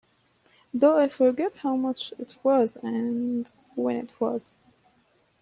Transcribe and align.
Though 0.73 0.97
I 0.97 1.07
forgot 1.09 1.57
how 1.57 1.75
much 1.75 2.11
it 2.17 2.35
was 2.41 2.75
and 2.77 3.51
when 3.75 3.97
it 3.97 4.19
was. 4.19 4.55